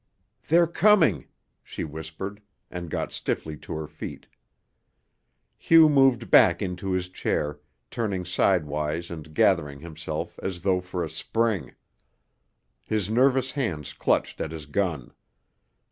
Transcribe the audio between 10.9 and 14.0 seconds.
a spring. His nervous hands